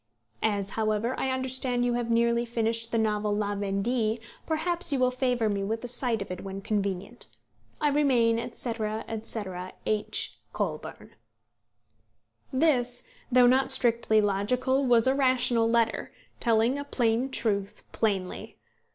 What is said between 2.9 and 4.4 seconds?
the novel La Vendée,